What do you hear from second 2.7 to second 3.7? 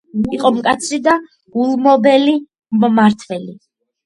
მმართველი.